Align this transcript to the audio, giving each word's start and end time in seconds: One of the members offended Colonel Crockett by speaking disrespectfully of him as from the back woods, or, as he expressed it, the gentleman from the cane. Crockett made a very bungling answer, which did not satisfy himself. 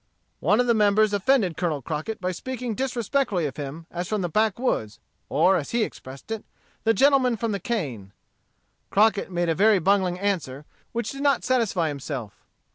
One 0.39 0.59
of 0.59 0.65
the 0.65 0.73
members 0.73 1.13
offended 1.13 1.55
Colonel 1.57 1.83
Crockett 1.83 2.19
by 2.19 2.31
speaking 2.31 2.73
disrespectfully 2.73 3.45
of 3.45 3.57
him 3.57 3.85
as 3.91 4.07
from 4.07 4.21
the 4.21 4.29
back 4.29 4.57
woods, 4.57 4.99
or, 5.29 5.57
as 5.57 5.69
he 5.69 5.83
expressed 5.83 6.31
it, 6.31 6.43
the 6.85 6.93
gentleman 6.95 7.37
from 7.37 7.51
the 7.51 7.59
cane. 7.59 8.11
Crockett 8.89 9.29
made 9.29 9.47
a 9.47 9.53
very 9.53 9.77
bungling 9.77 10.17
answer, 10.19 10.65
which 10.91 11.11
did 11.11 11.21
not 11.21 11.43
satisfy 11.43 11.87
himself. 11.89 12.43